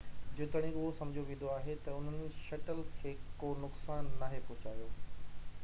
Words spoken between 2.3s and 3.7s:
shuttle کي ڪو